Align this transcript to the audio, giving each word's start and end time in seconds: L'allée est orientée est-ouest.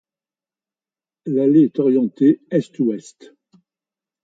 L'allée 1.27 1.61
est 1.65 1.77
orientée 1.77 2.41
est-ouest. 2.49 3.35